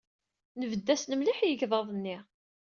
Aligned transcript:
Nebded-asen 0.59 1.17
mliḥ 1.17 1.39
i 1.41 1.47
yegḍaḍ-nni. 1.47 2.17